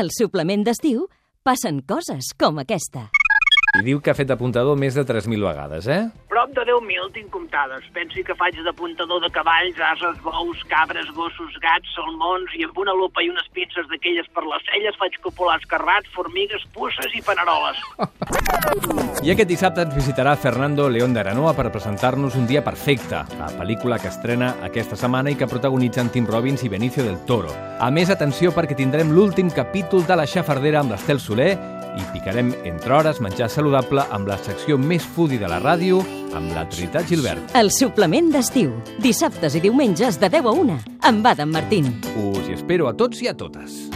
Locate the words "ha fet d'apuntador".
4.10-4.74